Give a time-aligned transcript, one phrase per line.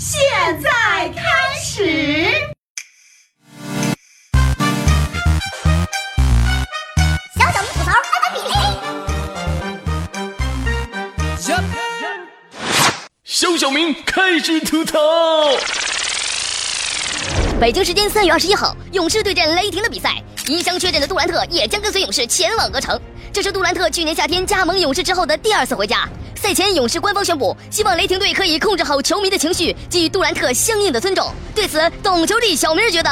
[0.00, 0.20] 现
[0.62, 0.70] 在
[1.08, 1.22] 开
[1.60, 2.30] 始。
[7.34, 7.90] 小小明吐槽，
[8.22, 8.54] 爱比零。
[13.24, 15.00] 小小明开始吐槽。
[17.60, 22.96] 北京时间三月二十一号，勇士对阵雷霆的比赛，因伤缺阵的杜兰特也将跟随勇士前往鹅城。
[23.32, 26.08] 这是杜兰特去年夏天加盟勇士之后的第二次回家。
[26.48, 31.30] 赛前，勇士官方宣布，希望雷霆队可以控制好球迷的情绪，给予杜兰特相应的尊重。
[31.54, 33.10] 对此，懂球帝小明觉得，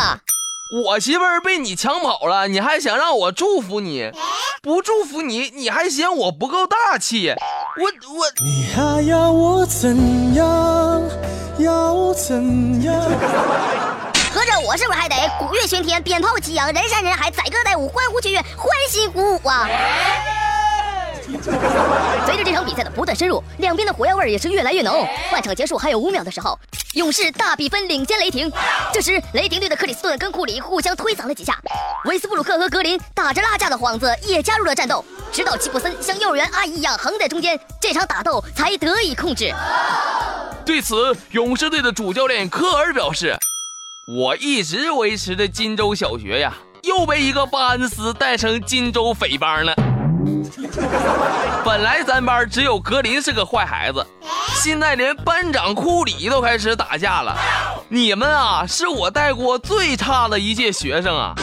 [0.73, 4.11] 我媳妇儿被你抢跑了，你还想让我祝福你？
[4.63, 7.35] 不祝福你，你还嫌我不够大气？
[7.77, 11.03] 我我，你还要我怎样？
[11.59, 12.95] 要怎样？
[14.33, 19.69] 合着我是不是还得鼓乐喧天，鞭炮齐扬，人山人海，载歌载舞，欢呼雀跃，欢欣鼓舞啊？
[22.77, 25.09] 在的不断深入，两边的火药味也是越来越浓。
[25.33, 26.59] 半场结束还有五秒的时候，
[26.93, 28.53] 勇士大比分领先雷霆。
[28.93, 31.59] 这时，雷霆队的克里斯顿跟库里互相推搡了几下，
[32.05, 39.51] 维斯布鲁克和格林打着拉架的幌子也加入了战斗，直到吉布森像幼儿园阿姨一样横在中间，这场打斗才得以控制。
[40.65, 43.37] 对此，勇士队的主教练科尔表示
[44.07, 49.75] ：“我一直维持的金州小学呀，又被一个巴恩斯带成金州匪帮了。”
[51.65, 54.07] 本来咱班只有格林是个坏孩子，
[54.63, 57.37] 现在连班长库里都开始打架了。
[57.89, 61.35] 你们啊，是我带过最差的一届学生啊！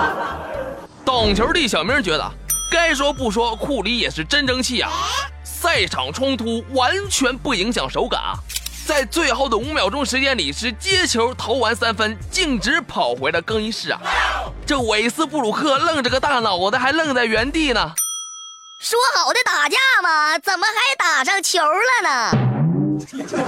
[1.04, 2.30] 懂球的小明觉得，
[2.70, 4.90] 该说不说，库里也是真争气啊！
[5.42, 8.34] 赛场冲突完全不影响手感啊，
[8.86, 14.00] 在最后的五秒钟时间里，是接球投完三分，径直跑回了更衣室啊！
[14.68, 17.94] 这韦斯布鲁克愣着个大脑袋，还愣在原地呢。
[18.78, 22.30] 说好的打架嘛，怎么还打上球了呢？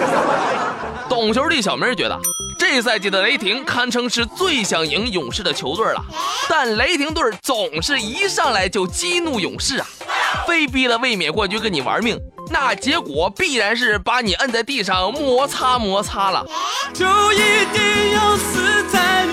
[1.10, 2.18] 懂球的小明觉得，
[2.58, 6.02] 这赛季的雷霆堪称是最想赢勇士的球队了，
[6.48, 9.86] 但雷霆队总是一上来就激怒勇士啊，
[10.46, 12.18] 非逼了卫冕冠军跟你玩命，
[12.48, 16.42] 那结果必然是把你摁在地上摩擦摩擦了，
[16.95, 19.27] 就一定要死在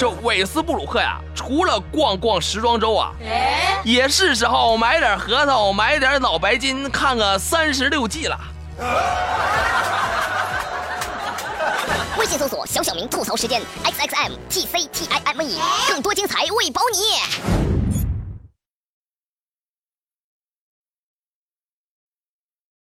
[0.00, 3.12] 这韦斯布鲁克呀，除了逛逛时装周啊，
[3.84, 8.40] 也是时候买点核桃，买点脑白金，看个三十六计了。
[12.18, 17.79] 微信搜索“小小明吐槽时间 ”，X X M T C T I M E，更多精彩为保你。